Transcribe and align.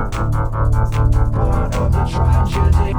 Part 0.00 1.74
of 1.74 1.92
the 1.92 2.04
tragedy. 2.08 2.92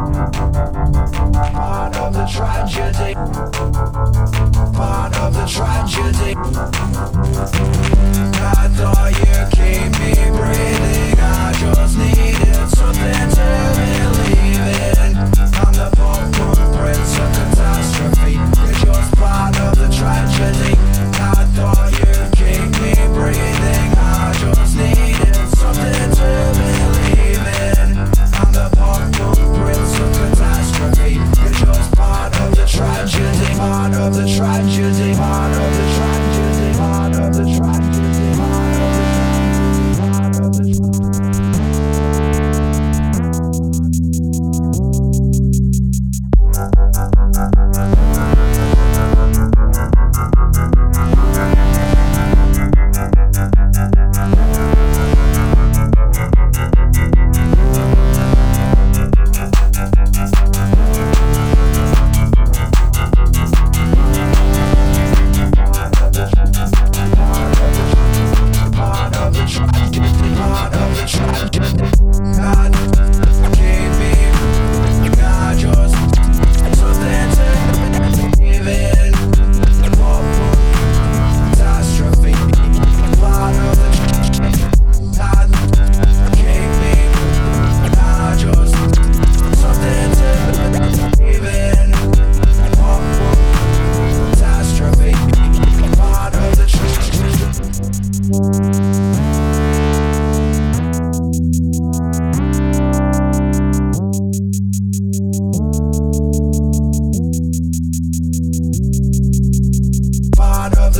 Part 1.51 1.95
of 1.97 2.13
the 2.13 2.25
tragedy. 2.27 3.13
Part 4.77 5.15
of 5.17 5.33
the 5.33 5.45
tragedy. 5.47 6.35
I 8.37 8.67
thought 8.75 9.00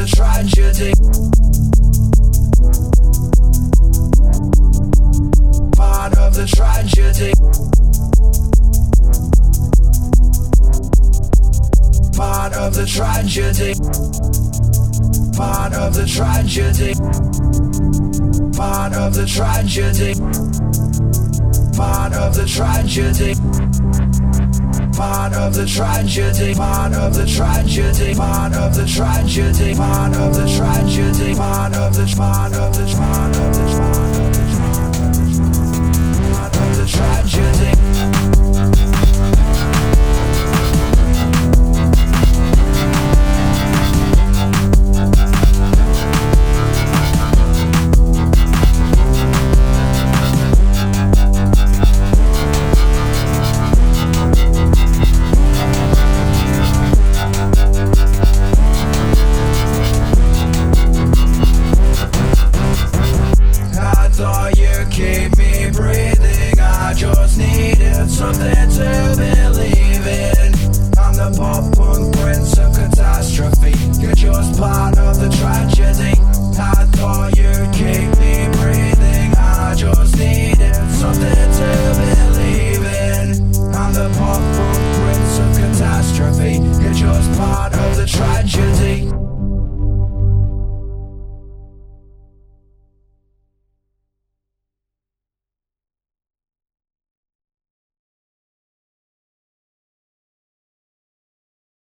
part 0.02 0.08
of 0.08 0.10
the 0.10 0.16
tragedy. 0.16 0.94
Part 5.78 6.14
of 6.14 6.34
the 6.34 6.46
tragedy. 6.46 7.34
Part 12.18 12.54
of 12.54 12.74
the 12.74 12.86
tragedy. 12.86 13.74
Part 15.38 15.74
of 15.74 15.94
the 15.94 16.06
tragedy. 16.06 16.94
Part 18.58 18.94
of 18.94 19.14
the 19.14 19.26
tragedy. 19.26 20.14
Part 21.78 22.14
of 22.14 22.36
the 22.36 22.46
tragedy 22.46 24.31
part 24.92 25.34
of 25.34 25.54
the 25.54 25.66
tragedy, 25.66 26.54
part 26.54 26.94
of 26.94 27.14
the 27.16 27.26
tragedy, 27.26 28.16
part 28.16 28.54
of 28.56 28.76
the 28.76 28.86
tragedy, 28.86 29.76
part 29.76 30.16
of 30.16 30.36
the 30.36 30.48
tragedy, 30.48 31.36
part 31.36 31.76
of 31.76 31.96
the 31.96 32.14
part 32.16 32.54
of 32.54 32.78
the 32.78 32.91